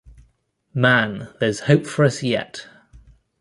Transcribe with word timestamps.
Man, 0.73 1.29
there's 1.39 1.59
hope 1.59 1.85
for 1.85 2.03
us 2.05 2.23
yet. 2.23 2.65